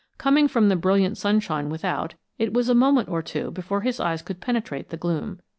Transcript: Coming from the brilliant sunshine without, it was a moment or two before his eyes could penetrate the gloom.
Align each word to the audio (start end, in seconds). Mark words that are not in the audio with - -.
Coming 0.17 0.47
from 0.47 0.67
the 0.69 0.75
brilliant 0.75 1.15
sunshine 1.19 1.69
without, 1.69 2.15
it 2.39 2.53
was 2.55 2.69
a 2.69 2.73
moment 2.73 3.07
or 3.07 3.21
two 3.21 3.51
before 3.51 3.81
his 3.81 3.99
eyes 3.99 4.23
could 4.23 4.41
penetrate 4.41 4.89
the 4.89 4.97
gloom. 4.97 5.39